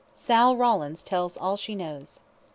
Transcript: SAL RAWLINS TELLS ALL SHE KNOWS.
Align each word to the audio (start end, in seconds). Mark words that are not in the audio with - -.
SAL 0.15 0.55
RAWLINS 0.57 1.03
TELLS 1.03 1.37
ALL 1.37 1.55
SHE 1.55 1.75
KNOWS. 1.75 2.21